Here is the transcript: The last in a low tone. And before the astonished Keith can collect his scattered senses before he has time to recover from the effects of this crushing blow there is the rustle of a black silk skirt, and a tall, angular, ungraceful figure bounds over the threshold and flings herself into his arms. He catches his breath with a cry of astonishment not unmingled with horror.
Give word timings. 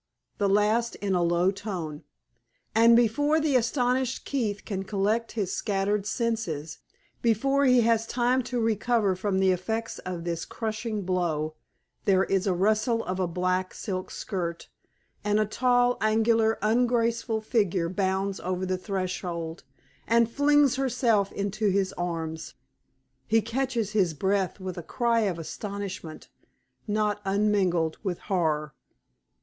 The 0.39 0.49
last 0.49 0.95
in 0.95 1.13
a 1.13 1.21
low 1.21 1.51
tone. 1.51 2.03
And 2.73 2.95
before 2.95 3.39
the 3.39 3.55
astonished 3.55 4.25
Keith 4.25 4.65
can 4.65 4.81
collect 4.83 5.33
his 5.33 5.53
scattered 5.55 6.07
senses 6.07 6.79
before 7.21 7.65
he 7.65 7.81
has 7.81 8.07
time 8.07 8.41
to 8.45 8.59
recover 8.59 9.15
from 9.15 9.37
the 9.37 9.51
effects 9.51 9.99
of 9.99 10.23
this 10.23 10.43
crushing 10.43 11.03
blow 11.03 11.53
there 12.05 12.23
is 12.23 12.45
the 12.45 12.53
rustle 12.53 13.03
of 13.05 13.19
a 13.19 13.27
black 13.27 13.75
silk 13.75 14.09
skirt, 14.09 14.69
and 15.23 15.39
a 15.39 15.45
tall, 15.45 15.97
angular, 16.01 16.57
ungraceful 16.63 17.39
figure 17.39 17.87
bounds 17.87 18.39
over 18.39 18.65
the 18.65 18.79
threshold 18.79 19.63
and 20.07 20.31
flings 20.31 20.77
herself 20.77 21.31
into 21.31 21.69
his 21.69 21.93
arms. 21.93 22.55
He 23.27 23.39
catches 23.39 23.91
his 23.91 24.15
breath 24.15 24.59
with 24.59 24.79
a 24.79 24.81
cry 24.81 25.19
of 25.19 25.37
astonishment 25.37 26.27
not 26.87 27.21
unmingled 27.23 27.99
with 28.01 28.17
horror. 28.21 28.73